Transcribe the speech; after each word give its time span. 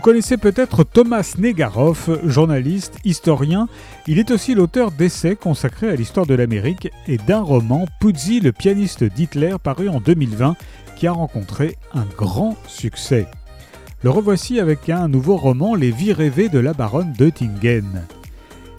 connaissez 0.00 0.36
peut-être 0.36 0.82
Thomas 0.82 1.34
Negaroff, 1.38 2.10
journaliste, 2.24 2.98
historien. 3.04 3.68
Il 4.08 4.18
est 4.18 4.32
aussi 4.32 4.54
l'auteur 4.54 4.90
d'essais 4.90 5.36
consacrés 5.36 5.88
à 5.88 5.94
l'histoire 5.94 6.26
de 6.26 6.34
l'Amérique 6.34 6.90
et 7.06 7.18
d'un 7.18 7.40
roman, 7.40 7.86
Puzzi, 8.00 8.40
le 8.40 8.50
pianiste 8.50 9.04
d'Hitler, 9.04 9.54
paru 9.62 9.88
en 9.88 10.00
2020, 10.00 10.56
qui 10.96 11.06
a 11.06 11.12
rencontré 11.12 11.76
un 11.94 12.04
grand 12.16 12.56
succès. 12.66 13.28
Le 14.02 14.10
revoici 14.10 14.58
avec 14.58 14.88
un 14.88 15.06
nouveau 15.06 15.36
roman, 15.36 15.76
Les 15.76 15.92
vies 15.92 16.12
rêvées 16.12 16.48
de 16.48 16.58
la 16.58 16.72
baronne 16.72 17.12
d'Oettingen. 17.12 18.02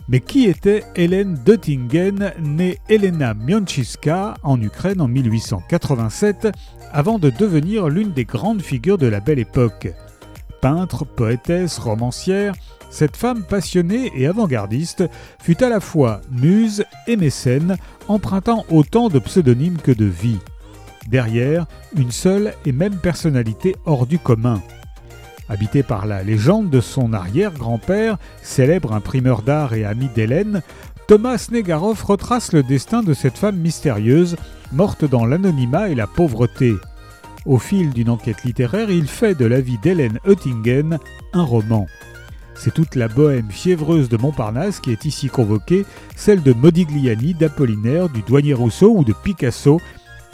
Mais 0.09 0.20
qui 0.20 0.45
était 0.45 0.84
Hélène 0.95 1.35
d'Oettingen, 1.35 2.34
née 2.41 2.80
Helena 2.89 3.34
Mionchiska 3.34 4.34
en 4.44 4.62
Ukraine 4.62 4.99
en 4.99 5.08
1887, 5.08 6.49
avant 6.91 7.17
de 7.17 7.30
devenir 7.30 7.88
l'une 7.88 8.12
des 8.12 8.26
grandes 8.26 8.62
figures 8.62 8.98
de 8.98 9.08
la 9.08 9.21
belle 9.21 9.39
époque? 9.39 9.88
Peintre, 10.61 11.05
poétesse, 11.05 11.77
romancière, 11.77 12.53
cette 12.89 13.17
femme 13.17 13.43
passionnée 13.43 14.11
et 14.15 14.27
avant-gardiste 14.27 15.03
fut 15.41 15.63
à 15.63 15.70
la 15.70 15.79
fois 15.79 16.21
muse 16.31 16.85
et 17.05 17.17
mécène, 17.17 17.77
empruntant 18.07 18.65
autant 18.70 19.09
de 19.09 19.20
pseudonymes 19.20 19.77
que 19.77 19.91
de 19.91 20.05
vie. 20.05 20.39
Derrière, 21.07 21.65
une 21.95 22.12
seule 22.12 22.53
et 22.65 22.71
même 22.71 22.98
personnalité 22.98 23.75
hors 23.85 24.07
du 24.07 24.20
commun. 24.20 24.62
Habité 25.49 25.84
par 25.84 26.05
la 26.05 26.23
légende 26.23 26.70
de 26.70 26.81
son 26.81 27.13
arrière-grand-père, 27.13 28.17
célèbre 28.41 28.93
imprimeur 28.93 29.41
d'art 29.41 29.73
et 29.73 29.85
ami 29.85 30.09
d'Hélène, 30.13 30.62
Thomas 31.07 31.48
Negaroff 31.51 32.03
retrace 32.03 32.51
le 32.51 32.63
destin 32.63 33.01
de 33.01 33.13
cette 33.13 33.37
femme 33.37 33.55
mystérieuse, 33.55 34.35
morte 34.73 35.05
dans 35.05 35.26
l'anonymat 35.26 35.89
et 35.89 35.95
la 35.95 36.07
pauvreté. 36.07 36.73
Au 37.46 37.60
fil 37.60 37.91
d'une 37.91 38.10
enquête 38.10 38.43
littéraire, 38.43 38.90
il 38.90 39.07
fait 39.07 39.35
de 39.35 39.46
la 39.46 39.62
vie 39.62 39.77
d'Hélène 39.77 40.20
Oettingen 40.26 40.99
un 41.34 41.44
roman. 41.44 41.85
C'est 42.55 42.74
toute 42.74 42.96
la 42.96 43.07
bohème 43.07 43.52
fiévreuse 43.52 44.10
de 44.10 44.18
Montparnasse 44.18 44.79
qui 44.79 44.91
est 44.91 45.05
ici 45.05 45.27
convoquée, 45.27 45.85
celle 46.16 46.41
de 46.41 46.54
Modigliani, 46.54 47.35
d'Apollinaire, 47.35 48.10
du 48.10 48.21
douanier 48.24 48.54
Rousseau 48.54 48.96
ou 48.98 49.04
de 49.04 49.13
Picasso, 49.13 49.79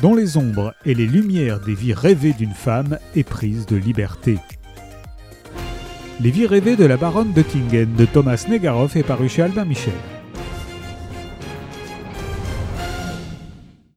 dont 0.01 0.15
les 0.15 0.37
ombres 0.37 0.73
et 0.85 0.93
les 0.93 1.05
lumières 1.05 1.59
des 1.59 1.75
vies 1.75 1.93
rêvées 1.93 2.33
d'une 2.33 2.53
femme 2.53 2.97
éprise 3.15 3.65
de 3.65 3.75
liberté. 3.75 4.37
Les 6.21 6.31
vies 6.31 6.47
rêvées 6.47 6.77
de 6.77 6.85
la 6.85 6.97
baronne 6.97 7.33
d'Oettingen 7.33 7.93
de 7.95 8.05
Thomas 8.05 8.45
Negaroff 8.47 8.95
est 8.95 9.03
paru 9.03 9.27
chez 9.27 9.41
Albin 9.41 9.65
Michel. 9.65 9.93